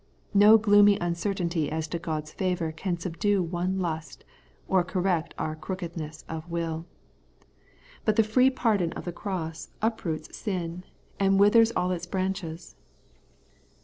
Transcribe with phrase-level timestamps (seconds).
[0.33, 4.25] No gloomy uncertainty as to God's favour can subdue one lust,
[4.67, 6.87] or correct our crookedness of will.
[8.03, 10.81] But the free pardon of the cross uproots siu,
[11.19, 12.75] and withers 186 TJie Everlasting Righteousness, all its branclies.